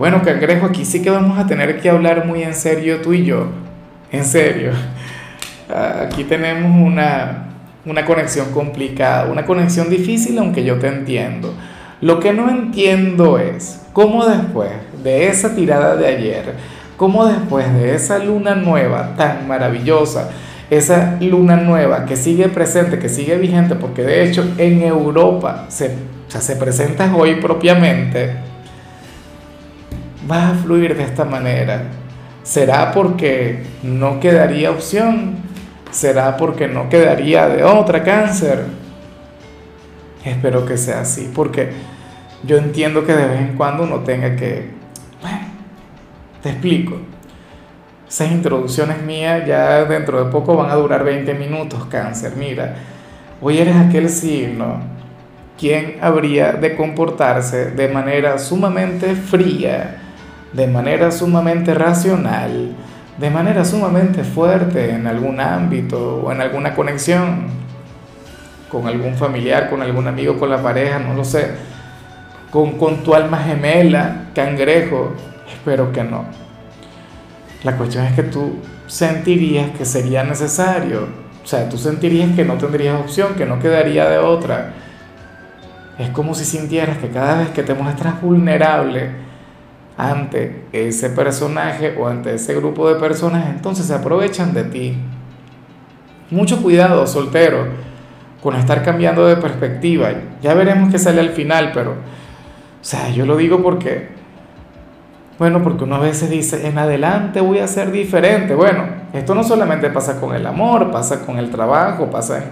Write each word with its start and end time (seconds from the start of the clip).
Bueno, 0.00 0.22
cangrejo, 0.22 0.64
aquí 0.64 0.86
sí 0.86 1.02
que 1.02 1.10
vamos 1.10 1.38
a 1.38 1.46
tener 1.46 1.78
que 1.78 1.90
hablar 1.90 2.24
muy 2.24 2.42
en 2.42 2.54
serio 2.54 3.02
tú 3.02 3.12
y 3.12 3.26
yo. 3.26 3.48
En 4.10 4.24
serio. 4.24 4.70
Aquí 5.68 6.24
tenemos 6.24 6.72
una, 6.74 7.50
una 7.84 8.06
conexión 8.06 8.50
complicada, 8.50 9.30
una 9.30 9.44
conexión 9.44 9.90
difícil, 9.90 10.38
aunque 10.38 10.64
yo 10.64 10.78
te 10.78 10.86
entiendo. 10.86 11.52
Lo 12.00 12.18
que 12.18 12.32
no 12.32 12.48
entiendo 12.48 13.38
es 13.38 13.82
cómo 13.92 14.24
después 14.24 14.70
de 15.04 15.28
esa 15.28 15.54
tirada 15.54 15.96
de 15.96 16.06
ayer, 16.06 16.54
cómo 16.96 17.26
después 17.26 17.70
de 17.74 17.94
esa 17.94 18.20
luna 18.20 18.54
nueva 18.54 19.14
tan 19.18 19.46
maravillosa, 19.46 20.30
esa 20.70 21.18
luna 21.20 21.56
nueva 21.56 22.06
que 22.06 22.16
sigue 22.16 22.48
presente, 22.48 22.98
que 22.98 23.10
sigue 23.10 23.36
vigente, 23.36 23.74
porque 23.74 24.02
de 24.02 24.24
hecho 24.24 24.50
en 24.56 24.80
Europa 24.80 25.66
se, 25.68 25.94
se 26.26 26.56
presenta 26.56 27.14
hoy 27.14 27.34
propiamente, 27.34 28.48
va 30.30 30.50
a 30.50 30.54
fluir 30.54 30.96
de 30.96 31.04
esta 31.04 31.24
manera? 31.24 31.82
¿Será 32.42 32.92
porque 32.92 33.64
no 33.82 34.20
quedaría 34.20 34.70
opción? 34.70 35.36
¿Será 35.90 36.36
porque 36.36 36.68
no 36.68 36.88
quedaría 36.88 37.48
de 37.48 37.64
otra 37.64 38.02
cáncer? 38.02 38.64
Espero 40.24 40.64
que 40.64 40.76
sea 40.76 41.00
así, 41.00 41.30
porque 41.34 41.70
yo 42.44 42.56
entiendo 42.58 43.04
que 43.04 43.12
de 43.12 43.26
vez 43.26 43.40
en 43.40 43.56
cuando 43.56 43.82
uno 43.82 44.00
tenga 44.00 44.36
que... 44.36 44.70
Bueno, 45.20 45.40
te 46.42 46.50
explico. 46.50 46.96
Esas 48.08 48.32
introducciones 48.32 49.02
mías 49.02 49.46
ya 49.46 49.84
dentro 49.84 50.24
de 50.24 50.30
poco 50.30 50.56
van 50.56 50.70
a 50.70 50.74
durar 50.74 51.04
20 51.04 51.32
minutos, 51.34 51.84
cáncer. 51.86 52.32
Mira, 52.36 52.74
hoy 53.40 53.58
eres 53.58 53.76
aquel 53.76 54.08
signo 54.08 54.80
quien 55.60 55.98
habría 56.00 56.52
de 56.52 56.74
comportarse 56.74 57.72
de 57.72 57.88
manera 57.88 58.38
sumamente 58.38 59.14
fría, 59.14 60.09
de 60.52 60.66
manera 60.66 61.10
sumamente 61.10 61.74
racional, 61.74 62.72
de 63.18 63.30
manera 63.30 63.64
sumamente 63.64 64.24
fuerte 64.24 64.90
en 64.90 65.06
algún 65.06 65.40
ámbito 65.40 66.22
o 66.24 66.32
en 66.32 66.40
alguna 66.40 66.74
conexión 66.74 67.60
con 68.70 68.86
algún 68.86 69.14
familiar, 69.14 69.68
con 69.68 69.82
algún 69.82 70.06
amigo, 70.06 70.38
con 70.38 70.48
la 70.48 70.62
pareja, 70.62 70.98
no 70.98 71.14
lo 71.14 71.24
sé, 71.24 71.50
con, 72.50 72.78
con 72.78 73.02
tu 73.02 73.14
alma 73.14 73.38
gemela, 73.38 74.28
cangrejo, 74.34 75.12
espero 75.52 75.92
que 75.92 76.04
no. 76.04 76.24
La 77.64 77.76
cuestión 77.76 78.04
es 78.06 78.14
que 78.14 78.22
tú 78.22 78.56
sentirías 78.86 79.70
que 79.76 79.84
sería 79.84 80.24
necesario, 80.24 81.08
o 81.42 81.46
sea, 81.46 81.68
tú 81.68 81.76
sentirías 81.78 82.34
que 82.34 82.44
no 82.44 82.54
tendrías 82.54 83.00
opción, 83.00 83.34
que 83.34 83.44
no 83.44 83.58
quedaría 83.58 84.08
de 84.08 84.18
otra. 84.18 84.72
Es 85.98 86.08
como 86.10 86.34
si 86.34 86.44
sintieras 86.44 86.98
que 86.98 87.08
cada 87.08 87.38
vez 87.38 87.48
que 87.50 87.62
te 87.62 87.74
muestras 87.74 88.20
vulnerable, 88.22 89.10
ante 90.00 90.64
ese 90.72 91.10
personaje 91.10 91.94
o 91.98 92.08
ante 92.08 92.34
ese 92.34 92.54
grupo 92.54 92.88
de 92.88 92.98
personas, 92.98 93.50
entonces 93.50 93.86
se 93.86 93.94
aprovechan 93.94 94.54
de 94.54 94.64
ti. 94.64 94.96
Mucho 96.30 96.62
cuidado, 96.62 97.06
soltero, 97.06 97.66
con 98.42 98.56
estar 98.56 98.82
cambiando 98.82 99.26
de 99.26 99.36
perspectiva. 99.36 100.10
Ya 100.40 100.54
veremos 100.54 100.90
qué 100.90 100.98
sale 100.98 101.20
al 101.20 101.30
final, 101.30 101.72
pero, 101.74 101.90
o 101.92 101.94
sea, 102.80 103.10
yo 103.10 103.26
lo 103.26 103.36
digo 103.36 103.62
porque, 103.62 104.08
bueno, 105.38 105.62
porque 105.62 105.84
uno 105.84 105.96
a 105.96 106.00
veces 106.00 106.30
dice, 106.30 106.66
en 106.66 106.78
adelante 106.78 107.42
voy 107.42 107.58
a 107.58 107.66
ser 107.66 107.92
diferente. 107.92 108.54
Bueno, 108.54 108.84
esto 109.12 109.34
no 109.34 109.44
solamente 109.44 109.90
pasa 109.90 110.18
con 110.18 110.34
el 110.34 110.46
amor, 110.46 110.90
pasa 110.90 111.26
con 111.26 111.38
el 111.38 111.50
trabajo, 111.50 112.10
pasa 112.10 112.44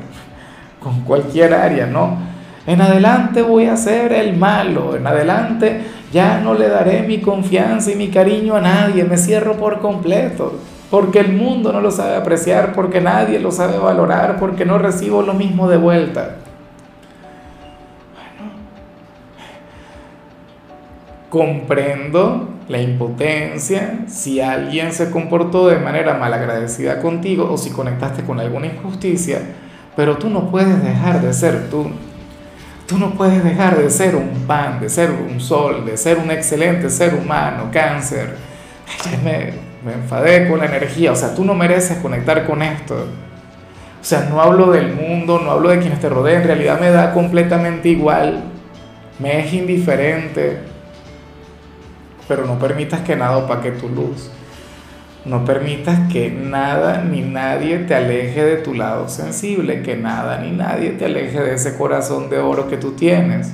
con 0.80 1.00
cualquier 1.02 1.54
área, 1.54 1.86
¿no? 1.86 2.27
En 2.68 2.82
adelante 2.82 3.40
voy 3.40 3.64
a 3.64 3.78
ser 3.78 4.12
el 4.12 4.36
malo, 4.36 4.94
en 4.94 5.06
adelante 5.06 5.80
ya 6.12 6.38
no 6.38 6.52
le 6.52 6.68
daré 6.68 7.00
mi 7.00 7.18
confianza 7.18 7.90
y 7.90 7.94
mi 7.94 8.08
cariño 8.08 8.56
a 8.56 8.60
nadie, 8.60 9.04
me 9.04 9.16
cierro 9.16 9.54
por 9.54 9.80
completo, 9.80 10.52
porque 10.90 11.20
el 11.20 11.32
mundo 11.32 11.72
no 11.72 11.80
lo 11.80 11.90
sabe 11.90 12.16
apreciar, 12.16 12.74
porque 12.74 13.00
nadie 13.00 13.38
lo 13.38 13.52
sabe 13.52 13.78
valorar, 13.78 14.36
porque 14.38 14.66
no 14.66 14.76
recibo 14.76 15.22
lo 15.22 15.32
mismo 15.32 15.66
de 15.66 15.78
vuelta. 15.78 16.36
Bueno, 18.12 18.52
comprendo 21.30 22.50
la 22.68 22.82
impotencia 22.82 24.00
si 24.08 24.42
alguien 24.42 24.92
se 24.92 25.10
comportó 25.10 25.68
de 25.68 25.78
manera 25.78 26.18
malagradecida 26.18 27.00
contigo 27.00 27.50
o 27.50 27.56
si 27.56 27.70
conectaste 27.70 28.24
con 28.24 28.38
alguna 28.40 28.66
injusticia, 28.66 29.40
pero 29.96 30.18
tú 30.18 30.28
no 30.28 30.50
puedes 30.50 30.84
dejar 30.84 31.22
de 31.22 31.32
ser 31.32 31.70
tú. 31.70 31.86
Tú 32.88 32.98
no 32.98 33.10
puedes 33.10 33.44
dejar 33.44 33.76
de 33.76 33.90
ser 33.90 34.16
un 34.16 34.46
pan, 34.46 34.80
de 34.80 34.88
ser 34.88 35.10
un 35.10 35.40
sol, 35.40 35.84
de 35.84 35.96
ser 35.96 36.18
un 36.18 36.30
excelente 36.30 36.90
ser 36.90 37.14
humano, 37.14 37.68
cáncer. 37.70 38.34
me, 39.22 39.52
me 39.84 39.92
enfadé 39.92 40.48
con 40.48 40.58
la 40.58 40.66
energía, 40.66 41.12
o 41.12 41.16
sea, 41.16 41.34
tú 41.34 41.44
no 41.44 41.54
mereces 41.54 41.98
conectar 41.98 42.46
con 42.46 42.62
esto. 42.62 42.94
O 44.00 44.04
sea, 44.04 44.26
no 44.30 44.40
hablo 44.40 44.70
del 44.70 44.94
mundo, 44.94 45.38
no 45.38 45.50
hablo 45.50 45.68
de 45.68 45.80
quienes 45.80 46.00
te 46.00 46.08
rodean, 46.08 46.42
en 46.42 46.48
realidad 46.48 46.80
me 46.80 46.90
da 46.90 47.12
completamente 47.12 47.88
igual, 47.90 48.44
me 49.18 49.40
es 49.40 49.52
indiferente, 49.52 50.58
pero 52.26 52.46
no 52.46 52.58
permitas 52.58 53.00
que 53.00 53.16
nada 53.16 53.36
opaque 53.36 53.72
tu 53.72 53.88
luz. 53.88 54.30
No 55.28 55.44
permitas 55.44 56.10
que 56.10 56.30
nada 56.30 57.04
ni 57.04 57.20
nadie 57.20 57.80
te 57.80 57.94
aleje 57.94 58.42
de 58.42 58.56
tu 58.56 58.72
lado 58.72 59.10
sensible, 59.10 59.82
que 59.82 59.94
nada 59.94 60.38
ni 60.38 60.52
nadie 60.52 60.92
te 60.92 61.04
aleje 61.04 61.38
de 61.40 61.54
ese 61.54 61.76
corazón 61.76 62.30
de 62.30 62.38
oro 62.38 62.66
que 62.66 62.78
tú 62.78 62.92
tienes. 62.92 63.52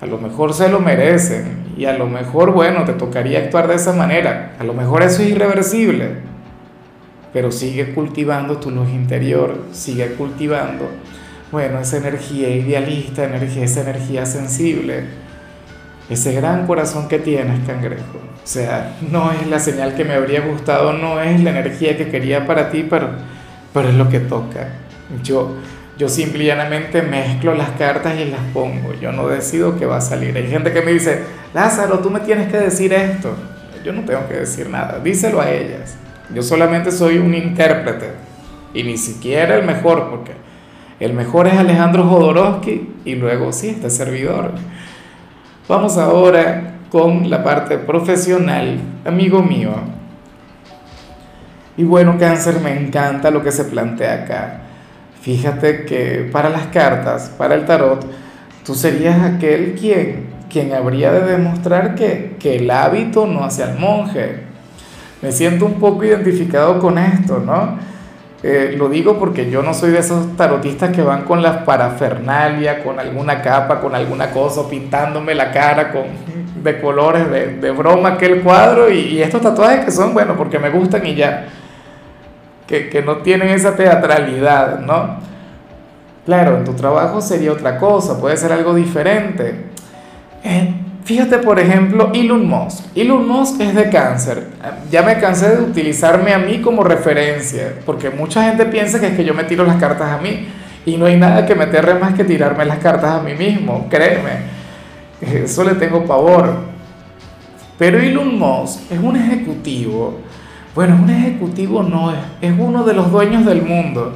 A 0.00 0.06
lo 0.06 0.18
mejor 0.18 0.54
se 0.54 0.68
lo 0.68 0.78
merecen 0.78 1.74
y 1.76 1.86
a 1.86 1.98
lo 1.98 2.06
mejor, 2.06 2.52
bueno, 2.52 2.84
te 2.84 2.92
tocaría 2.92 3.40
actuar 3.40 3.66
de 3.66 3.74
esa 3.74 3.92
manera. 3.92 4.54
A 4.60 4.64
lo 4.64 4.74
mejor 4.74 5.02
eso 5.02 5.22
es 5.22 5.30
irreversible. 5.30 6.18
Pero 7.32 7.50
sigue 7.50 7.92
cultivando 7.92 8.58
tu 8.58 8.70
luz 8.70 8.90
interior, 8.90 9.64
sigue 9.72 10.14
cultivando, 10.14 10.88
bueno, 11.50 11.80
esa 11.80 11.96
energía 11.96 12.48
idealista, 12.48 13.24
energía, 13.24 13.64
esa 13.64 13.80
energía 13.80 14.24
sensible 14.24 15.29
ese 16.10 16.32
gran 16.32 16.66
corazón 16.66 17.08
que 17.08 17.18
tienes, 17.18 17.64
cangrejo. 17.66 18.18
O 18.42 18.46
sea, 18.46 18.96
no 19.10 19.30
es 19.30 19.46
la 19.46 19.60
señal 19.60 19.94
que 19.94 20.04
me 20.04 20.14
habría 20.14 20.40
gustado, 20.40 20.92
no 20.92 21.20
es 21.20 21.40
la 21.40 21.50
energía 21.50 21.96
que 21.96 22.08
quería 22.08 22.46
para 22.46 22.70
ti, 22.70 22.84
pero, 22.88 23.10
pero 23.72 23.88
es 23.88 23.94
lo 23.94 24.08
que 24.08 24.18
toca. 24.18 24.68
Yo, 25.22 25.56
yo 25.96 26.08
simplemente 26.08 27.02
mezclo 27.02 27.54
las 27.54 27.70
cartas 27.70 28.18
y 28.18 28.24
las 28.24 28.40
pongo. 28.52 28.92
Yo 29.00 29.12
no 29.12 29.28
decido 29.28 29.78
qué 29.78 29.86
va 29.86 29.98
a 29.98 30.00
salir. 30.00 30.36
Hay 30.36 30.48
gente 30.48 30.72
que 30.72 30.82
me 30.82 30.92
dice, 30.92 31.22
Lázaro, 31.54 32.00
tú 32.00 32.10
me 32.10 32.20
tienes 32.20 32.50
que 32.50 32.58
decir 32.58 32.92
esto. 32.92 33.34
Yo 33.84 33.92
no 33.92 34.02
tengo 34.04 34.26
que 34.26 34.34
decir 34.34 34.68
nada, 34.68 34.98
díselo 35.02 35.40
a 35.40 35.50
ellas. 35.50 35.96
Yo 36.34 36.42
solamente 36.42 36.90
soy 36.90 37.18
un 37.18 37.34
intérprete 37.34 38.10
y 38.74 38.82
ni 38.82 38.96
siquiera 38.96 39.56
el 39.56 39.64
mejor, 39.64 40.10
porque 40.10 40.32
el 41.00 41.12
mejor 41.12 41.46
es 41.46 41.54
Alejandro 41.54 42.04
Jodorowsky 42.04 42.94
y 43.04 43.14
luego 43.14 43.52
sí, 43.52 43.70
este 43.70 43.90
servidor. 43.90 44.52
Vamos 45.70 45.96
ahora 45.98 46.78
con 46.90 47.30
la 47.30 47.44
parte 47.44 47.78
profesional, 47.78 48.80
amigo 49.04 49.40
mío. 49.40 49.70
Y 51.76 51.84
bueno, 51.84 52.16
cáncer, 52.18 52.58
me 52.60 52.76
encanta 52.76 53.30
lo 53.30 53.40
que 53.40 53.52
se 53.52 53.62
plantea 53.62 54.24
acá. 54.24 54.62
Fíjate 55.20 55.84
que 55.84 56.28
para 56.32 56.48
las 56.48 56.66
cartas, 56.66 57.32
para 57.38 57.54
el 57.54 57.66
tarot, 57.66 58.04
tú 58.66 58.74
serías 58.74 59.22
aquel 59.22 59.76
quien, 59.78 60.30
quien 60.50 60.74
habría 60.74 61.12
de 61.12 61.36
demostrar 61.36 61.94
que, 61.94 62.34
que 62.40 62.56
el 62.56 62.68
hábito 62.68 63.28
no 63.28 63.44
hace 63.44 63.62
al 63.62 63.78
monje. 63.78 64.40
Me 65.22 65.30
siento 65.30 65.66
un 65.66 65.74
poco 65.74 66.02
identificado 66.02 66.80
con 66.80 66.98
esto, 66.98 67.38
¿no? 67.46 67.78
Eh, 68.42 68.74
lo 68.78 68.88
digo 68.88 69.18
porque 69.18 69.50
yo 69.50 69.62
no 69.62 69.74
soy 69.74 69.90
de 69.90 69.98
esos 69.98 70.34
tarotistas 70.36 70.90
que 70.90 71.02
van 71.02 71.24
con 71.24 71.42
la 71.42 71.64
parafernalia, 71.64 72.82
con 72.82 72.98
alguna 72.98 73.42
capa, 73.42 73.80
con 73.80 73.94
alguna 73.94 74.30
cosa, 74.30 74.68
pintándome 74.68 75.34
la 75.34 75.50
cara 75.50 75.92
con, 75.92 76.04
de 76.62 76.80
colores, 76.80 77.30
de, 77.30 77.56
de 77.56 77.70
broma 77.70 78.10
aquel 78.10 78.40
cuadro 78.40 78.90
y, 78.90 79.20
estos 79.20 79.42
tatuajes 79.42 79.84
que 79.84 79.90
son, 79.90 80.14
bueno, 80.14 80.36
porque 80.36 80.58
me 80.58 80.70
gustan 80.70 81.06
y 81.06 81.14
ya, 81.14 81.48
que, 82.66 82.88
que 82.88 83.02
no 83.02 83.18
tienen 83.18 83.48
esa 83.48 83.76
teatralidad, 83.76 84.78
¿no? 84.80 85.18
Claro, 86.24 86.56
en 86.56 86.64
tu 86.64 86.72
trabajo 86.72 87.20
sería 87.20 87.52
otra 87.52 87.76
cosa, 87.76 88.18
puede 88.18 88.38
ser 88.38 88.52
algo 88.52 88.74
diferente. 88.74 89.66
Eh, 90.44 90.79
Fíjate, 91.10 91.38
por 91.38 91.58
ejemplo, 91.58 92.12
Elon 92.14 92.46
Musk. 92.46 92.96
Elon 92.96 93.26
Musk 93.26 93.60
es 93.60 93.74
de 93.74 93.90
cáncer. 93.90 94.46
Ya 94.92 95.02
me 95.02 95.18
cansé 95.18 95.56
de 95.56 95.62
utilizarme 95.64 96.32
a 96.32 96.38
mí 96.38 96.60
como 96.60 96.84
referencia, 96.84 97.74
porque 97.84 98.10
mucha 98.10 98.44
gente 98.44 98.64
piensa 98.66 99.00
que 99.00 99.08
es 99.08 99.16
que 99.16 99.24
yo 99.24 99.34
me 99.34 99.42
tiro 99.42 99.64
las 99.64 99.74
cartas 99.74 100.08
a 100.08 100.18
mí. 100.18 100.46
Y 100.86 100.96
no 100.96 101.06
hay 101.06 101.16
nada 101.16 101.44
que 101.44 101.56
meterle 101.56 101.94
más 101.94 102.14
que 102.14 102.22
tirarme 102.22 102.64
las 102.64 102.78
cartas 102.78 103.10
a 103.10 103.22
mí 103.24 103.34
mismo, 103.34 103.88
créeme. 103.90 104.30
Eso 105.20 105.64
le 105.64 105.74
tengo 105.74 106.04
pavor. 106.04 106.54
Pero 107.76 107.98
Elon 107.98 108.38
Musk 108.38 108.92
es 108.92 109.00
un 109.00 109.16
ejecutivo. 109.16 110.20
Bueno, 110.76 110.96
un 111.02 111.10
ejecutivo 111.10 111.82
no 111.82 112.12
es, 112.12 112.18
es 112.40 112.54
uno 112.56 112.84
de 112.84 112.94
los 112.94 113.10
dueños 113.10 113.44
del 113.44 113.62
mundo. 113.62 114.12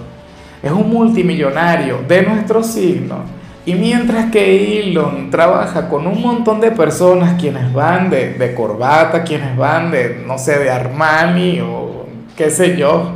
Es 0.63 0.71
un 0.71 0.89
multimillonario 0.89 2.03
de 2.07 2.23
nuestro 2.23 2.63
signo 2.63 3.44
y 3.67 3.75
mientras 3.75 4.31
que 4.31 4.81
Elon 4.81 5.31
trabaja 5.31 5.89
con 5.89 6.07
un 6.07 6.21
montón 6.21 6.61
de 6.61 6.71
personas, 6.71 7.41
quienes 7.41 7.73
van 7.73 8.11
de, 8.11 8.35
de, 8.35 8.55
corbata, 8.55 9.25
quienes 9.25 9.57
van 9.57 9.91
de, 9.91 10.23
no 10.27 10.37
sé, 10.37 10.59
de 10.59 10.71
Armani 10.71 11.61
o 11.61 12.07
qué 12.37 12.51
sé 12.51 12.77
yo, 12.77 13.13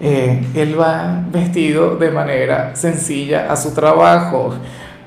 eh, 0.00 0.42
él 0.54 0.80
va 0.80 1.22
vestido 1.30 1.96
de 1.96 2.10
manera 2.10 2.74
sencilla 2.74 3.52
a 3.52 3.56
su 3.56 3.74
trabajo, 3.74 4.54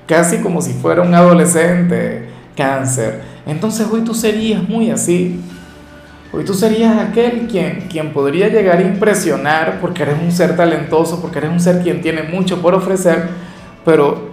casi 0.06 0.38
como 0.38 0.62
si 0.62 0.74
fuera 0.74 1.02
un 1.02 1.16
adolescente 1.16 2.30
cáncer. 2.56 3.22
Entonces 3.48 3.88
hoy 3.92 4.02
tú 4.02 4.14
serías 4.14 4.62
muy 4.70 4.92
así. 4.92 5.42
Hoy 6.32 6.46
tú 6.46 6.54
serías 6.54 6.96
aquel 6.98 7.48
quien, 7.48 7.88
quien 7.90 8.12
podría 8.12 8.50
llegar 8.50 8.78
a 8.78 8.82
impresionar 8.82 9.80
porque 9.82 10.04
eres 10.04 10.18
un 10.22 10.32
ser 10.32 10.56
talentoso, 10.56 11.20
porque 11.22 11.40
eres 11.40 11.52
un 11.52 11.60
ser 11.60 11.82
quien 11.82 12.02
tiene 12.02 12.24
mucho 12.24 12.62
por 12.62 12.76
ofrecer, 12.76 13.30
pero 13.84 14.33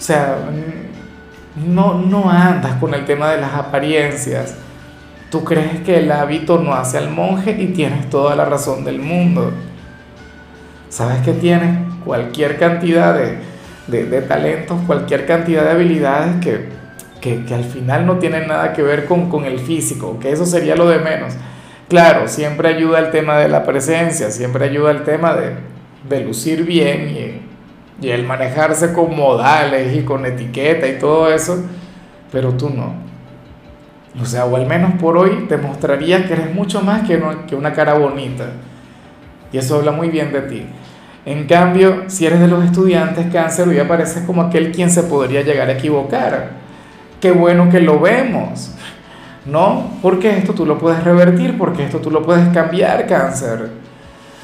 o 0.00 0.02
sea, 0.02 0.38
no, 1.56 1.98
no 1.98 2.30
andas 2.30 2.76
con 2.76 2.94
el 2.94 3.04
tema 3.04 3.32
de 3.32 3.38
las 3.38 3.52
apariencias. 3.52 4.54
Tú 5.30 5.44
crees 5.44 5.82
que 5.82 5.98
el 5.98 6.10
hábito 6.10 6.58
no 6.58 6.72
hace 6.72 6.96
al 6.96 7.10
monje 7.10 7.54
y 7.60 7.66
tienes 7.66 8.08
toda 8.08 8.34
la 8.34 8.46
razón 8.46 8.82
del 8.82 8.98
mundo. 8.98 9.52
Sabes 10.88 11.20
que 11.20 11.34
tienes 11.34 11.78
cualquier 12.02 12.58
cantidad 12.58 13.14
de, 13.86 14.22
talentos, 14.22 14.78
cualquier 14.86 15.26
cantidad 15.26 15.64
de 15.64 15.70
habilidades 15.70 16.36
que, 16.40 17.54
al 17.54 17.64
final 17.64 18.06
no 18.06 18.16
tienen 18.16 18.48
nada 18.48 18.72
que 18.72 18.82
ver 18.82 19.04
con, 19.04 19.28
con 19.28 19.44
el 19.44 19.58
físico, 19.58 20.18
que 20.18 20.32
eso 20.32 20.46
sería 20.46 20.76
lo 20.76 20.88
de 20.88 20.98
menos. 20.98 21.34
Claro, 21.90 22.26
siempre 22.26 22.70
ayuda 22.70 23.00
el 23.00 23.10
tema 23.10 23.36
de 23.36 23.48
la 23.48 23.64
presencia, 23.64 24.30
siempre 24.30 24.64
ayuda 24.64 24.92
el 24.92 25.04
tema 25.04 25.34
de, 25.34 25.56
de 26.08 26.24
lucir 26.24 26.64
bien 26.64 27.10
y 27.10 27.29
y 28.00 28.08
el 28.10 28.26
manejarse 28.26 28.92
con 28.92 29.14
modales 29.14 29.94
y 29.94 30.02
con 30.02 30.24
etiqueta 30.24 30.86
y 30.88 30.98
todo 30.98 31.32
eso, 31.32 31.62
pero 32.32 32.52
tú 32.54 32.70
no. 32.70 33.10
O 34.20 34.24
sea, 34.24 34.46
o 34.46 34.56
al 34.56 34.66
menos 34.66 34.94
por 35.00 35.16
hoy 35.16 35.46
te 35.48 35.56
mostraría 35.56 36.26
que 36.26 36.32
eres 36.32 36.54
mucho 36.54 36.80
más 36.80 37.06
que 37.06 37.22
una, 37.54 37.72
cara 37.72 37.94
bonita. 37.94 38.46
Y 39.52 39.58
eso 39.58 39.76
habla 39.76 39.92
muy 39.92 40.08
bien 40.08 40.32
de 40.32 40.42
ti. 40.42 40.66
En 41.26 41.46
cambio, 41.46 42.04
si 42.08 42.26
eres 42.26 42.40
de 42.40 42.48
los 42.48 42.64
estudiantes 42.64 43.26
cáncer, 43.32 43.68
hoy 43.68 43.78
apareces 43.78 44.24
como 44.24 44.42
aquel 44.42 44.72
quien 44.72 44.90
se 44.90 45.02
podría 45.04 45.42
llegar 45.42 45.68
a 45.68 45.72
equivocar. 45.72 46.50
Qué 47.20 47.30
bueno 47.30 47.68
que 47.70 47.80
lo 47.80 48.00
vemos. 48.00 48.74
¿No? 49.46 49.90
Porque 50.02 50.36
esto 50.36 50.52
tú 50.52 50.66
lo 50.66 50.78
puedes 50.78 51.02
revertir, 51.02 51.56
porque 51.56 51.84
esto 51.84 51.98
tú 51.98 52.10
lo 52.10 52.22
puedes 52.22 52.48
cambiar, 52.48 53.06
cáncer. 53.06 53.70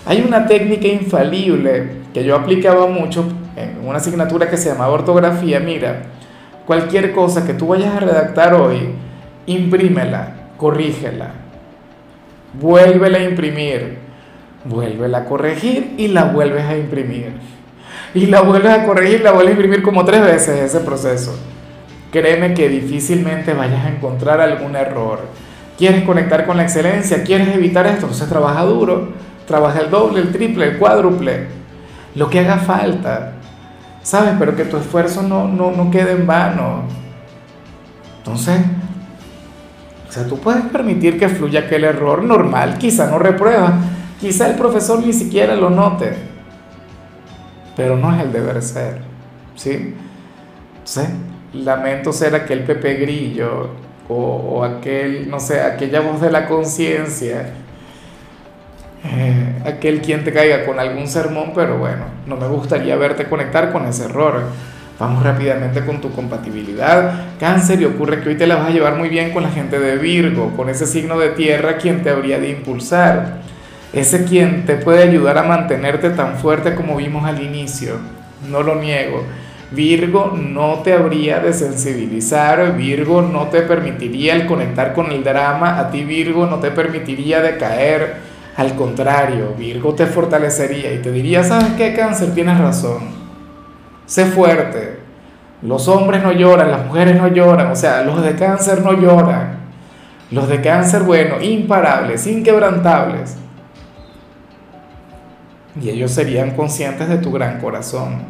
Hay 0.06 0.24
una 0.26 0.46
técnica 0.46 0.88
infalible 0.88 1.96
que 2.14 2.24
yo 2.24 2.34
aplicaba 2.34 2.86
mucho 2.86 3.24
en 3.56 3.86
una 3.86 3.98
asignatura 3.98 4.48
que 4.48 4.56
se 4.56 4.68
llamaba 4.68 4.92
ortografía, 4.92 5.60
mira, 5.60 6.02
cualquier 6.66 7.12
cosa 7.12 7.46
que 7.46 7.54
tú 7.54 7.68
vayas 7.68 7.94
a 7.94 8.00
redactar 8.00 8.54
hoy, 8.54 8.90
imprímela, 9.46 10.34
corrígela, 10.56 11.30
vuélvela 12.60 13.18
a 13.18 13.24
imprimir, 13.24 13.98
vuélvela 14.64 15.18
a 15.18 15.24
corregir 15.24 15.94
y 15.96 16.08
la 16.08 16.24
vuelves 16.24 16.64
a 16.64 16.76
imprimir. 16.76 17.32
Y 18.14 18.26
la 18.26 18.42
vuelves 18.42 18.72
a 18.72 18.84
corregir, 18.84 19.22
la 19.22 19.32
vuelves 19.32 19.52
a 19.52 19.56
imprimir 19.56 19.82
como 19.82 20.04
tres 20.04 20.22
veces 20.22 20.60
ese 20.60 20.80
proceso. 20.80 21.38
Créeme 22.10 22.54
que 22.54 22.68
difícilmente 22.68 23.52
vayas 23.52 23.84
a 23.84 23.90
encontrar 23.90 24.40
algún 24.40 24.74
error. 24.76 25.20
¿Quieres 25.76 26.04
conectar 26.04 26.46
con 26.46 26.56
la 26.56 26.62
excelencia? 26.62 27.22
¿Quieres 27.24 27.48
evitar 27.48 27.86
esto? 27.86 28.02
Entonces 28.06 28.28
trabaja 28.28 28.62
duro, 28.62 29.12
trabaja 29.46 29.80
el 29.80 29.90
doble, 29.90 30.20
el 30.20 30.32
triple, 30.32 30.66
el 30.66 30.78
cuádruple, 30.78 31.46
lo 32.14 32.30
que 32.30 32.40
haga 32.40 32.56
falta. 32.58 33.34
¿Sabes? 34.06 34.34
Pero 34.38 34.54
que 34.54 34.64
tu 34.64 34.76
esfuerzo 34.76 35.20
no, 35.22 35.48
no, 35.48 35.72
no 35.72 35.90
quede 35.90 36.12
en 36.12 36.28
vano. 36.28 36.82
Entonces, 38.18 38.60
o 40.08 40.12
sea, 40.12 40.24
tú 40.28 40.38
puedes 40.38 40.62
permitir 40.66 41.18
que 41.18 41.28
fluya 41.28 41.60
aquel 41.60 41.82
error 41.82 42.22
normal, 42.22 42.78
quizá 42.78 43.10
no 43.10 43.18
reprueba, 43.18 43.74
quizá 44.20 44.48
el 44.48 44.54
profesor 44.54 45.04
ni 45.04 45.12
siquiera 45.12 45.56
lo 45.56 45.70
note, 45.70 46.14
pero 47.74 47.96
no 47.96 48.14
es 48.14 48.22
el 48.22 48.32
deber 48.32 48.62
ser, 48.62 49.00
¿sí? 49.56 49.96
Entonces, 50.78 51.08
lamento 51.52 52.12
ser 52.12 52.36
aquel 52.36 52.62
Pepe 52.62 52.94
Grillo 52.94 53.70
o, 54.08 54.14
o 54.14 54.64
aquel, 54.64 55.28
no 55.28 55.40
sé, 55.40 55.62
aquella 55.62 56.00
voz 56.00 56.20
de 56.20 56.30
la 56.30 56.46
conciencia 56.46 57.54
eh, 59.04 59.62
aquel 59.64 60.00
quien 60.00 60.24
te 60.24 60.32
caiga 60.32 60.64
con 60.64 60.78
algún 60.78 61.06
sermón, 61.06 61.52
pero 61.54 61.78
bueno, 61.78 62.04
no 62.26 62.36
me 62.36 62.46
gustaría 62.48 62.96
verte 62.96 63.28
conectar 63.28 63.72
con 63.72 63.86
ese 63.86 64.04
error. 64.04 64.42
Vamos 64.98 65.22
rápidamente 65.22 65.84
con 65.84 66.00
tu 66.00 66.10
compatibilidad. 66.12 67.26
Cáncer, 67.38 67.82
y 67.82 67.84
ocurre 67.84 68.22
que 68.22 68.30
hoy 68.30 68.36
te 68.36 68.46
la 68.46 68.56
vas 68.56 68.68
a 68.68 68.70
llevar 68.70 68.96
muy 68.96 69.10
bien 69.10 69.32
con 69.32 69.42
la 69.42 69.50
gente 69.50 69.78
de 69.78 69.96
Virgo, 69.96 70.56
con 70.56 70.70
ese 70.70 70.86
signo 70.86 71.18
de 71.18 71.30
tierra 71.30 71.76
quien 71.76 72.02
te 72.02 72.10
habría 72.10 72.40
de 72.40 72.50
impulsar. 72.50 73.40
Ese 73.92 74.24
quien 74.24 74.64
te 74.64 74.76
puede 74.76 75.02
ayudar 75.02 75.36
a 75.38 75.42
mantenerte 75.42 76.10
tan 76.10 76.36
fuerte 76.36 76.74
como 76.74 76.96
vimos 76.96 77.26
al 77.26 77.42
inicio. 77.42 77.96
No 78.50 78.62
lo 78.62 78.76
niego. 78.76 79.22
Virgo 79.70 80.32
no 80.36 80.80
te 80.84 80.92
habría 80.92 81.40
de 81.40 81.52
sensibilizar, 81.52 82.76
Virgo 82.76 83.20
no 83.20 83.48
te 83.48 83.62
permitiría 83.62 84.34
el 84.34 84.46
conectar 84.46 84.94
con 84.94 85.10
el 85.10 85.24
drama, 85.24 85.78
a 85.78 85.90
ti 85.90 86.04
Virgo 86.04 86.46
no 86.46 86.60
te 86.60 86.70
permitiría 86.70 87.42
de 87.42 87.56
caer 87.56 88.14
al 88.56 88.74
contrario, 88.74 89.54
Virgo 89.56 89.94
te 89.94 90.06
fortalecería 90.06 90.92
y 90.94 91.02
te 91.02 91.12
diría, 91.12 91.44
¿sabes 91.44 91.74
qué 91.76 91.94
cáncer? 91.94 92.32
Tienes 92.34 92.58
razón. 92.58 93.00
Sé 94.06 94.24
fuerte. 94.26 95.00
Los 95.60 95.88
hombres 95.88 96.22
no 96.22 96.32
lloran, 96.32 96.70
las 96.70 96.86
mujeres 96.86 97.16
no 97.16 97.28
lloran, 97.28 97.70
o 97.70 97.76
sea, 97.76 98.02
los 98.02 98.22
de 98.22 98.34
cáncer 98.34 98.82
no 98.82 98.94
lloran. 98.94 99.58
Los 100.30 100.48
de 100.48 100.60
cáncer, 100.62 101.02
bueno, 101.02 101.40
imparables, 101.40 102.26
inquebrantables. 102.26 103.36
Y 105.80 105.90
ellos 105.90 106.10
serían 106.10 106.52
conscientes 106.52 107.08
de 107.08 107.18
tu 107.18 107.30
gran 107.32 107.60
corazón. 107.60 108.22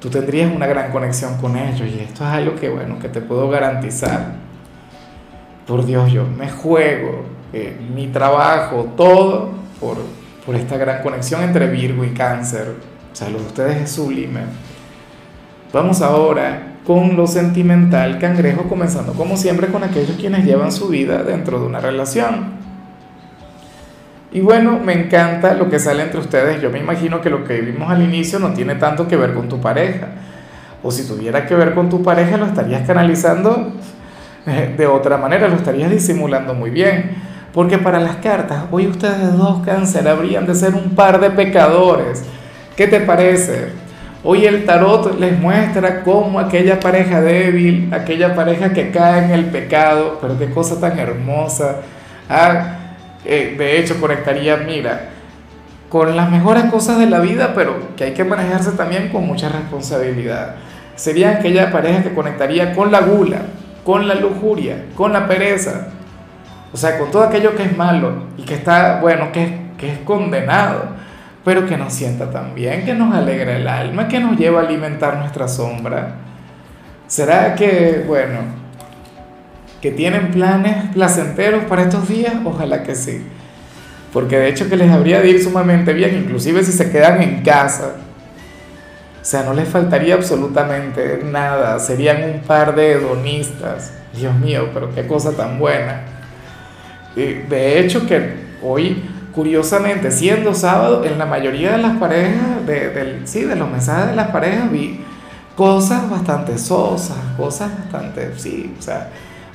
Tú 0.00 0.10
tendrías 0.10 0.54
una 0.54 0.66
gran 0.66 0.90
conexión 0.90 1.36
con 1.38 1.56
ellos 1.56 1.88
y 1.88 2.00
esto 2.00 2.24
es 2.24 2.30
algo 2.30 2.56
que, 2.56 2.68
bueno, 2.68 2.98
que 2.98 3.08
te 3.08 3.20
puedo 3.20 3.48
garantizar. 3.48 4.43
Por 5.66 5.86
Dios, 5.86 6.12
yo 6.12 6.26
me 6.26 6.50
juego 6.50 7.24
eh, 7.52 7.76
mi 7.94 8.08
trabajo, 8.08 8.92
todo 8.96 9.50
por, 9.80 9.96
por 10.44 10.54
esta 10.56 10.76
gran 10.76 11.02
conexión 11.02 11.42
entre 11.42 11.68
Virgo 11.68 12.04
y 12.04 12.10
Cáncer. 12.10 12.74
O 13.12 13.16
sea, 13.16 13.30
lo 13.30 13.38
de 13.38 13.46
ustedes 13.46 13.82
es 13.82 13.90
sublime. 13.92 14.40
Vamos 15.72 16.02
ahora 16.02 16.74
con 16.84 17.16
lo 17.16 17.26
sentimental, 17.26 18.18
cangrejo, 18.18 18.64
comenzando 18.64 19.14
como 19.14 19.36
siempre 19.36 19.68
con 19.68 19.82
aquellos 19.82 20.16
quienes 20.16 20.44
llevan 20.44 20.70
su 20.70 20.88
vida 20.88 21.22
dentro 21.22 21.58
de 21.58 21.66
una 21.66 21.80
relación. 21.80 22.54
Y 24.32 24.40
bueno, 24.40 24.80
me 24.84 24.92
encanta 24.92 25.54
lo 25.54 25.70
que 25.70 25.78
sale 25.78 26.02
entre 26.02 26.20
ustedes. 26.20 26.60
Yo 26.60 26.70
me 26.70 26.80
imagino 26.80 27.20
que 27.20 27.30
lo 27.30 27.44
que 27.44 27.60
vimos 27.60 27.90
al 27.90 28.02
inicio 28.02 28.38
no 28.40 28.52
tiene 28.52 28.74
tanto 28.74 29.06
que 29.06 29.16
ver 29.16 29.32
con 29.32 29.48
tu 29.48 29.60
pareja. 29.60 30.08
O 30.82 30.90
si 30.90 31.06
tuviera 31.06 31.46
que 31.46 31.54
ver 31.54 31.72
con 31.72 31.88
tu 31.88 32.02
pareja, 32.02 32.36
lo 32.36 32.46
estarías 32.46 32.86
canalizando 32.86 33.72
de 34.76 34.86
otra 34.86 35.16
manera, 35.16 35.48
lo 35.48 35.56
estarías 35.56 35.90
disimulando 35.90 36.54
muy 36.54 36.70
bien. 36.70 37.22
Porque 37.52 37.78
para 37.78 38.00
las 38.00 38.16
cartas, 38.16 38.64
hoy 38.72 38.88
ustedes 38.88 39.36
dos 39.36 39.64
cáncer 39.64 40.08
habrían 40.08 40.44
de 40.44 40.54
ser 40.54 40.74
un 40.74 40.94
par 40.94 41.20
de 41.20 41.30
pecadores. 41.30 42.24
¿Qué 42.76 42.88
te 42.88 43.00
parece? 43.00 43.68
Hoy 44.24 44.44
el 44.46 44.64
tarot 44.64 45.20
les 45.20 45.38
muestra 45.38 46.02
cómo 46.02 46.40
aquella 46.40 46.80
pareja 46.80 47.20
débil, 47.20 47.92
aquella 47.92 48.34
pareja 48.34 48.72
que 48.72 48.90
cae 48.90 49.26
en 49.26 49.30
el 49.30 49.44
pecado, 49.44 50.18
pero 50.20 50.36
qué 50.36 50.50
cosa 50.50 50.80
tan 50.80 50.98
hermosa. 50.98 51.76
Ah, 52.28 52.78
eh, 53.24 53.54
de 53.56 53.78
hecho, 53.78 54.00
conectaría, 54.00 54.56
mira, 54.56 55.10
con 55.88 56.16
las 56.16 56.30
mejores 56.30 56.64
cosas 56.64 56.98
de 56.98 57.06
la 57.06 57.20
vida, 57.20 57.52
pero 57.54 57.94
que 57.96 58.04
hay 58.04 58.14
que 58.14 58.24
manejarse 58.24 58.72
también 58.72 59.10
con 59.10 59.26
mucha 59.26 59.48
responsabilidad. 59.48 60.56
Sería 60.96 61.32
aquella 61.32 61.70
pareja 61.70 62.02
que 62.02 62.14
conectaría 62.14 62.72
con 62.72 62.90
la 62.90 63.00
gula, 63.00 63.42
con 63.84 64.08
la 64.08 64.14
lujuria, 64.14 64.86
con 64.96 65.12
la 65.12 65.28
pereza, 65.28 65.88
o 66.72 66.76
sea, 66.76 66.98
con 66.98 67.10
todo 67.10 67.22
aquello 67.22 67.54
que 67.54 67.64
es 67.64 67.76
malo 67.76 68.24
y 68.36 68.42
que 68.42 68.54
está, 68.54 69.00
bueno, 69.00 69.30
que, 69.30 69.70
que 69.78 69.92
es 69.92 69.98
condenado, 70.00 70.86
pero 71.44 71.66
que 71.66 71.76
nos 71.76 71.92
sienta 71.92 72.30
también, 72.30 72.84
que 72.84 72.94
nos 72.94 73.14
alegra 73.14 73.56
el 73.56 73.68
alma, 73.68 74.08
que 74.08 74.18
nos 74.18 74.36
lleva 74.36 74.60
a 74.60 74.64
alimentar 74.64 75.18
nuestra 75.18 75.46
sombra. 75.46 76.16
¿Será 77.06 77.54
que, 77.54 78.02
bueno, 78.06 78.40
que 79.84 79.90
tienen 79.90 80.30
planes 80.30 80.76
placenteros 80.94 81.64
para 81.64 81.82
estos 81.82 82.08
días, 82.08 82.32
ojalá 82.42 82.82
que 82.82 82.94
sí. 82.94 83.22
Porque 84.14 84.38
de 84.38 84.48
hecho 84.48 84.66
que 84.66 84.76
les 84.76 84.90
habría 84.90 85.20
de 85.20 85.28
ir 85.28 85.44
sumamente 85.44 85.92
bien, 85.92 86.16
inclusive 86.16 86.64
si 86.64 86.72
se 86.72 86.90
quedan 86.90 87.20
en 87.20 87.42
casa. 87.42 87.96
O 89.24 89.26
sea, 89.26 89.42
no 89.42 89.54
les 89.54 89.66
faltaría 89.66 90.16
absolutamente 90.16 91.22
nada. 91.24 91.78
Serían 91.78 92.24
un 92.24 92.40
par 92.40 92.74
de 92.74 92.92
hedonistas. 92.92 93.90
Dios 94.14 94.34
mío, 94.34 94.68
pero 94.74 94.94
qué 94.94 95.06
cosa 95.06 95.32
tan 95.32 95.58
buena. 95.58 96.02
De 97.16 97.78
hecho 97.80 98.06
que 98.06 98.34
hoy, 98.62 99.02
curiosamente, 99.34 100.10
siendo 100.10 100.52
sábado, 100.52 101.06
en 101.06 101.18
la 101.18 101.24
mayoría 101.24 101.72
de 101.72 101.78
las 101.78 101.96
parejas, 101.96 102.66
de, 102.66 103.22
sí, 103.24 103.44
de 103.44 103.56
los 103.56 103.70
mensajes 103.70 104.10
de 104.10 104.14
las 104.14 104.28
parejas, 104.28 104.70
vi 104.70 105.00
cosas 105.56 106.10
bastante 106.10 106.58
sosas, 106.58 107.16
cosas 107.38 107.70
bastante, 107.78 108.30
sí, 108.36 108.74
o 108.78 108.82
sea, 108.82 109.08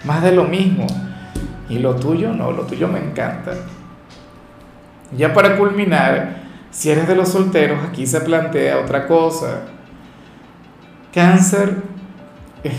más 0.04 0.24
de 0.24 0.32
lo 0.32 0.46
mismo. 0.46 0.88
Y 1.70 1.78
lo 1.78 1.96
tuyo 1.96 2.34
no, 2.34 2.52
lo 2.52 2.64
tuyo 2.64 2.88
me 2.88 2.98
encanta. 2.98 3.52
Ya 5.16 5.32
para 5.32 5.58
culminar, 5.60 6.49
si 6.72 6.90
eres 6.92 7.08
de 7.08 7.16
los 7.16 7.30
solteros, 7.30 7.80
aquí 7.84 8.06
se 8.06 8.22
plantea 8.22 8.80
otra 8.80 9.08
cosa. 9.08 9.62
Cáncer, 11.14 11.78
eh, 12.64 12.72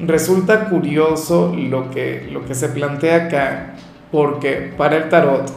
resulta 0.00 0.68
curioso 0.68 1.54
lo 1.56 1.90
que, 1.90 2.28
lo 2.30 2.44
que 2.44 2.54
se 2.54 2.68
plantea 2.68 3.26
acá, 3.26 3.74
porque 4.12 4.72
para 4.76 4.96
el 4.96 5.08
tarot, 5.08 5.50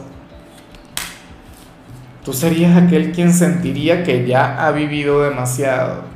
tú 2.24 2.34
serías 2.34 2.78
aquel 2.78 3.12
quien 3.12 3.34
sentiría 3.34 4.04
que 4.04 4.26
ya 4.26 4.66
ha 4.66 4.72
vivido 4.72 5.24
demasiado 5.24 6.12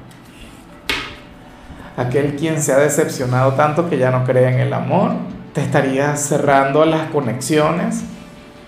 aquel 1.98 2.36
quien 2.36 2.62
se 2.62 2.74
ha 2.74 2.78
decepcionado 2.78 3.54
tanto 3.54 3.90
que 3.90 3.98
ya 3.98 4.12
no 4.12 4.24
cree 4.24 4.50
en 4.50 4.60
el 4.60 4.74
amor, 4.74 5.14
te 5.54 5.62
estarías 5.62 6.20
cerrando 6.22 6.86
las 6.86 7.10
conexiones, 7.10 8.04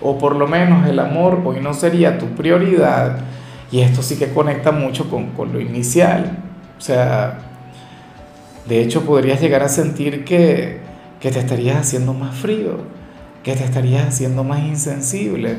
o 0.00 0.18
por 0.18 0.36
lo 0.36 0.46
menos 0.46 0.86
el 0.88 0.98
amor 0.98 1.42
hoy 1.44 1.60
no 1.60 1.74
sería 1.74 2.18
tu 2.18 2.26
prioridad, 2.26 3.18
y 3.70 3.80
esto 3.80 4.02
sí 4.02 4.16
que 4.16 4.32
conecta 4.32 4.72
mucho 4.72 5.10
con, 5.10 5.30
con 5.30 5.52
lo 5.52 5.60
inicial. 5.60 6.38
O 6.78 6.80
sea, 6.80 7.38
de 8.66 8.80
hecho 8.80 9.04
podrías 9.04 9.40
llegar 9.40 9.62
a 9.62 9.68
sentir 9.68 10.24
que, 10.24 10.80
que 11.20 11.30
te 11.30 11.38
estarías 11.38 11.76
haciendo 11.76 12.14
más 12.14 12.34
frío, 12.34 12.78
que 13.42 13.54
te 13.54 13.64
estarías 13.64 14.06
haciendo 14.06 14.44
más 14.44 14.60
insensible. 14.60 15.56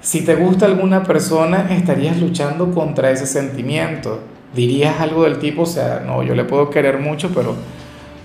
Si 0.00 0.22
te 0.22 0.34
gusta 0.34 0.64
alguna 0.64 1.02
persona, 1.02 1.66
estarías 1.70 2.18
luchando 2.18 2.72
contra 2.72 3.10
ese 3.10 3.26
sentimiento 3.26 4.20
dirías 4.54 5.00
algo 5.00 5.24
del 5.24 5.38
tipo, 5.38 5.62
o 5.62 5.66
sea, 5.66 6.02
no, 6.04 6.22
yo 6.22 6.34
le 6.34 6.44
puedo 6.44 6.70
querer 6.70 6.98
mucho, 6.98 7.30
pero, 7.34 7.54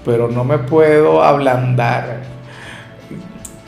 pero 0.03 0.29
no 0.29 0.43
me 0.43 0.57
puedo 0.57 1.23
ablandar. 1.23 2.34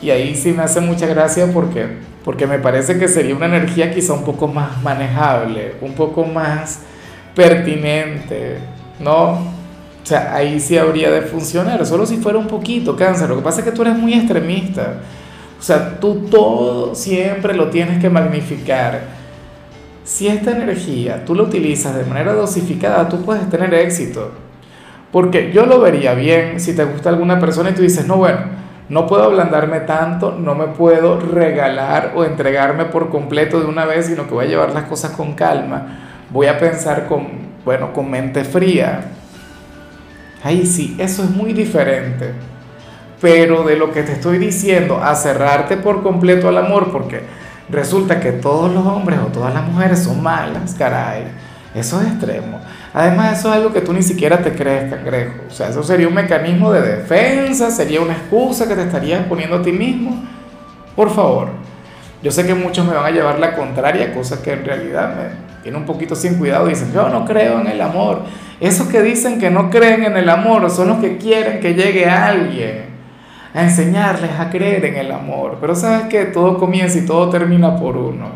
Y 0.00 0.10
ahí 0.10 0.34
sí 0.36 0.52
me 0.52 0.62
hace 0.62 0.80
mucha 0.80 1.06
gracia 1.06 1.48
porque, 1.52 1.86
porque 2.24 2.46
me 2.46 2.58
parece 2.58 2.98
que 2.98 3.08
sería 3.08 3.34
una 3.34 3.46
energía 3.46 3.92
quizá 3.92 4.12
un 4.12 4.24
poco 4.24 4.46
más 4.46 4.82
manejable, 4.82 5.74
un 5.80 5.94
poco 5.94 6.24
más 6.24 6.80
pertinente, 7.34 8.58
¿no? 9.00 9.32
O 9.32 10.06
sea, 10.08 10.34
ahí 10.34 10.60
sí 10.60 10.78
habría 10.78 11.10
de 11.10 11.22
funcionar, 11.22 11.84
solo 11.84 12.06
si 12.06 12.16
fuera 12.16 12.38
un 12.38 12.46
poquito 12.46 12.96
cáncer. 12.96 13.28
Lo 13.28 13.36
que 13.36 13.42
pasa 13.42 13.60
es 13.60 13.64
que 13.64 13.72
tú 13.72 13.82
eres 13.82 13.98
muy 13.98 14.14
extremista. 14.14 15.00
O 15.58 15.62
sea, 15.62 15.98
tú 15.98 16.26
todo 16.30 16.94
siempre 16.94 17.54
lo 17.54 17.68
tienes 17.68 18.00
que 18.00 18.08
magnificar 18.08 19.18
si 20.04 20.26
esta 20.26 20.52
energía 20.52 21.24
tú 21.26 21.34
la 21.34 21.42
utilizas 21.42 21.94
de 21.94 22.04
manera 22.04 22.32
dosificada, 22.32 23.08
tú 23.08 23.22
puedes 23.24 23.48
tener 23.50 23.74
éxito. 23.74 24.30
Porque 25.12 25.52
yo 25.52 25.66
lo 25.66 25.80
vería 25.80 26.14
bien 26.14 26.60
si 26.60 26.74
te 26.74 26.84
gusta 26.84 27.10
alguna 27.10 27.38
persona 27.38 27.70
y 27.70 27.74
tú 27.74 27.82
dices, 27.82 28.06
no, 28.06 28.16
bueno, 28.16 28.40
no 28.88 29.06
puedo 29.06 29.24
ablandarme 29.24 29.80
tanto, 29.80 30.32
no 30.32 30.54
me 30.54 30.68
puedo 30.68 31.20
regalar 31.20 32.12
o 32.16 32.24
entregarme 32.24 32.86
por 32.86 33.10
completo 33.10 33.60
de 33.60 33.66
una 33.66 33.84
vez, 33.84 34.06
sino 34.06 34.26
que 34.26 34.34
voy 34.34 34.46
a 34.46 34.48
llevar 34.48 34.72
las 34.72 34.84
cosas 34.84 35.10
con 35.10 35.34
calma. 35.34 35.98
Voy 36.30 36.46
a 36.46 36.58
pensar 36.58 37.06
con, 37.06 37.26
bueno, 37.64 37.92
con 37.92 38.10
mente 38.10 38.44
fría. 38.44 39.12
Ahí 40.42 40.64
sí, 40.64 40.96
eso 40.98 41.22
es 41.22 41.30
muy 41.30 41.52
diferente. 41.52 42.32
Pero 43.20 43.64
de 43.64 43.76
lo 43.76 43.92
que 43.92 44.02
te 44.04 44.12
estoy 44.12 44.38
diciendo, 44.38 45.02
a 45.02 45.14
cerrarte 45.14 45.76
por 45.76 46.02
completo 46.02 46.48
al 46.48 46.56
amor, 46.56 46.90
porque 46.90 47.20
resulta 47.68 48.20
que 48.20 48.32
todos 48.32 48.72
los 48.72 48.86
hombres 48.86 49.18
o 49.18 49.26
todas 49.26 49.52
las 49.52 49.66
mujeres 49.66 50.02
son 50.02 50.22
malas, 50.22 50.74
caray. 50.74 51.24
Eso 51.74 52.00
es 52.00 52.08
extremo. 52.08 52.60
Además, 52.94 53.38
eso 53.38 53.48
es 53.48 53.56
algo 53.56 53.72
que 53.72 53.80
tú 53.80 53.92
ni 53.92 54.02
siquiera 54.02 54.38
te 54.42 54.52
crees, 54.52 54.92
cangrejo. 54.92 55.34
O 55.48 55.50
sea, 55.50 55.68
eso 55.68 55.82
sería 55.82 56.08
un 56.08 56.14
mecanismo 56.14 56.72
de 56.72 56.80
defensa, 56.80 57.70
sería 57.70 58.00
una 58.00 58.14
excusa 58.14 58.66
que 58.66 58.74
te 58.74 58.82
estarías 58.82 59.26
poniendo 59.26 59.56
a 59.56 59.62
ti 59.62 59.72
mismo. 59.72 60.24
Por 60.96 61.10
favor. 61.10 61.48
Yo 62.22 62.32
sé 62.32 62.46
que 62.46 62.54
muchos 62.54 62.84
me 62.86 62.94
van 62.94 63.06
a 63.06 63.10
llevar 63.10 63.38
la 63.38 63.54
contraria, 63.54 64.12
cosa 64.12 64.42
que 64.42 64.52
en 64.52 64.64
realidad 64.64 65.14
me 65.14 65.48
tienen 65.62 65.80
un 65.80 65.86
poquito 65.86 66.14
sin 66.14 66.34
cuidado 66.34 66.66
dicen, 66.66 66.92
yo 66.92 67.08
no 67.08 67.24
creo 67.24 67.60
en 67.60 67.66
el 67.66 67.80
amor. 67.80 68.22
Esos 68.60 68.88
que 68.88 69.02
dicen 69.02 69.38
que 69.38 69.50
no 69.50 69.70
creen 69.70 70.04
en 70.04 70.16
el 70.16 70.28
amor 70.28 70.68
son 70.70 70.88
los 70.88 70.98
que 70.98 71.18
quieren 71.18 71.60
que 71.60 71.74
llegue 71.74 72.06
alguien 72.06 72.86
a 73.54 73.62
enseñarles 73.62 74.30
a 74.38 74.50
creer 74.50 74.84
en 74.84 74.96
el 74.96 75.12
amor. 75.12 75.58
Pero 75.60 75.74
sabes 75.74 76.06
que 76.06 76.24
todo 76.26 76.58
comienza 76.58 76.98
y 76.98 77.06
todo 77.06 77.28
termina 77.28 77.76
por 77.76 77.96
uno. 77.96 78.30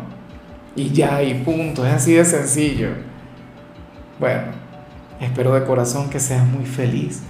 Y 0.75 0.91
ya, 0.91 1.21
y 1.21 1.33
punto. 1.35 1.85
Es 1.85 1.93
así 1.93 2.13
de 2.13 2.25
sencillo. 2.25 2.89
Bueno, 4.23 4.43
espero 5.19 5.53
de 5.53 5.65
corazón 5.65 6.09
que 6.09 6.17
seas 6.17 6.45
muy 6.45 6.65
feliz. 6.65 7.23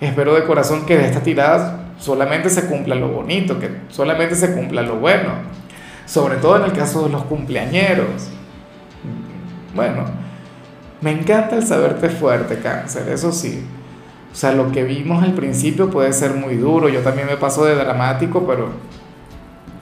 Espero 0.00 0.34
de 0.34 0.42
corazón 0.42 0.84
que 0.84 0.98
de 0.98 1.06
esta 1.06 1.20
tirada 1.20 1.92
solamente 1.96 2.50
se 2.50 2.66
cumpla 2.66 2.96
lo 2.96 3.06
bonito, 3.06 3.60
que 3.60 3.70
solamente 3.88 4.34
se 4.34 4.52
cumpla 4.52 4.82
lo 4.82 4.96
bueno. 4.96 5.28
Sobre 6.06 6.38
todo 6.38 6.56
en 6.56 6.64
el 6.64 6.72
caso 6.72 7.04
de 7.04 7.10
los 7.10 7.22
cumpleañeros. 7.22 8.30
Bueno, 9.76 10.06
me 11.00 11.12
encanta 11.12 11.54
el 11.54 11.64
saberte 11.64 12.08
fuerte, 12.08 12.58
cáncer, 12.58 13.08
eso 13.10 13.30
sí. 13.30 13.64
O 14.32 14.34
sea, 14.34 14.50
lo 14.50 14.72
que 14.72 14.82
vimos 14.82 15.22
al 15.22 15.34
principio 15.34 15.88
puede 15.88 16.12
ser 16.12 16.34
muy 16.34 16.56
duro, 16.56 16.88
yo 16.88 17.02
también 17.02 17.28
me 17.28 17.36
paso 17.36 17.64
de 17.64 17.76
dramático, 17.76 18.44
pero, 18.44 18.70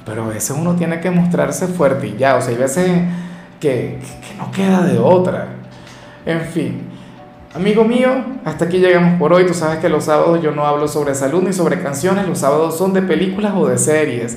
pero 0.04 0.24
a 0.24 0.28
veces 0.28 0.50
uno 0.50 0.74
tiene 0.74 1.00
que 1.00 1.10
mostrarse 1.10 1.66
fuerte 1.66 2.08
y 2.08 2.18
ya, 2.18 2.36
o 2.36 2.42
sea, 2.42 2.50
hay 2.50 2.58
veces 2.58 2.90
que, 3.58 4.00
que 4.00 4.36
no 4.36 4.50
queda 4.50 4.82
de 4.82 4.98
otra. 4.98 5.54
En 6.28 6.42
fin, 6.42 6.82
amigo 7.54 7.84
mío, 7.84 8.10
hasta 8.44 8.66
aquí 8.66 8.76
llegamos 8.76 9.18
por 9.18 9.32
hoy, 9.32 9.46
tú 9.46 9.54
sabes 9.54 9.78
que 9.78 9.88
los 9.88 10.04
sábados 10.04 10.42
yo 10.42 10.50
no 10.50 10.66
hablo 10.66 10.86
sobre 10.86 11.14
salud 11.14 11.42
ni 11.42 11.54
sobre 11.54 11.80
canciones, 11.80 12.28
los 12.28 12.40
sábados 12.40 12.76
son 12.76 12.92
de 12.92 13.00
películas 13.00 13.54
o 13.56 13.66
de 13.66 13.78
series. 13.78 14.36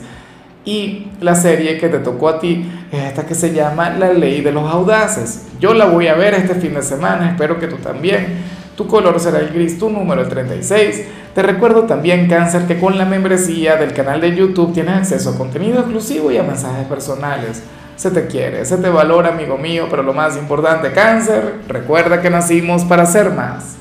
Y 0.64 1.08
la 1.20 1.36
serie 1.36 1.78
que 1.78 1.90
te 1.90 2.00
tocó 2.00 2.30
a 2.30 2.40
ti 2.40 2.66
es 2.94 3.04
esta 3.04 3.26
que 3.26 3.36
se 3.36 3.54
llama 3.54 3.90
La 3.90 4.14
Ley 4.14 4.40
de 4.40 4.54
los 4.54 4.72
Audaces. 4.72 5.48
Yo 5.60 5.74
la 5.74 5.84
voy 5.84 6.08
a 6.08 6.16
ver 6.16 6.34
este 6.34 6.56
fin 6.56 6.76
de 6.76 6.82
semana, 6.82 7.32
espero 7.32 7.60
que 7.60 7.68
tú 7.68 7.76
también. 7.76 8.38
Tu 8.78 8.88
color 8.88 9.20
será 9.20 9.40
el 9.40 9.50
gris, 9.50 9.78
tu 9.78 9.90
número 9.90 10.22
el 10.22 10.30
36. 10.30 11.08
Te 11.36 11.42
recuerdo 11.42 11.84
también, 11.84 12.30
Cáncer, 12.30 12.68
que 12.68 12.80
con 12.80 12.98
la 12.98 13.04
membresía 13.04 13.76
del 13.76 13.92
canal 13.92 14.22
de 14.22 14.34
YouTube 14.34 14.72
tienes 14.74 14.96
acceso 14.96 15.32
a 15.32 15.38
contenido 15.38 15.80
exclusivo 15.80 16.32
y 16.32 16.38
a 16.38 16.44
mensajes 16.44 16.88
personales. 16.88 17.62
Se 18.02 18.10
te 18.10 18.26
quiere, 18.26 18.66
se 18.66 18.78
te 18.78 18.90
valora, 18.90 19.30
amigo 19.30 19.60
mío, 19.60 19.86
pero 19.88 20.02
lo 20.02 20.12
más 20.12 20.36
importante, 20.36 20.92
Cáncer, 20.92 21.58
recuerda 21.68 22.20
que 22.20 22.32
nacimos 22.32 22.84
para 22.84 23.06
ser 23.06 23.30
más. 23.30 23.78